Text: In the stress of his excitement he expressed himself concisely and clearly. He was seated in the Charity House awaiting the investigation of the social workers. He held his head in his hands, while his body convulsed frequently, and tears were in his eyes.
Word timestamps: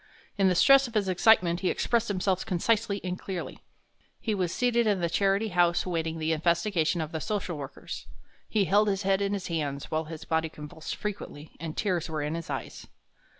In 0.35 0.47
the 0.47 0.55
stress 0.55 0.87
of 0.87 0.95
his 0.95 1.07
excitement 1.07 1.59
he 1.59 1.69
expressed 1.69 2.07
himself 2.07 2.43
concisely 2.43 3.01
and 3.03 3.19
clearly. 3.19 3.59
He 4.19 4.33
was 4.33 4.51
seated 4.51 4.87
in 4.87 4.99
the 4.99 5.11
Charity 5.11 5.49
House 5.49 5.85
awaiting 5.85 6.17
the 6.17 6.31
investigation 6.31 7.01
of 7.01 7.11
the 7.11 7.21
social 7.21 7.55
workers. 7.55 8.07
He 8.49 8.65
held 8.65 8.87
his 8.87 9.03
head 9.03 9.21
in 9.21 9.33
his 9.33 9.45
hands, 9.45 9.91
while 9.91 10.05
his 10.05 10.25
body 10.25 10.49
convulsed 10.49 10.95
frequently, 10.95 11.51
and 11.59 11.77
tears 11.77 12.09
were 12.09 12.23
in 12.23 12.33
his 12.33 12.49
eyes. 12.49 12.87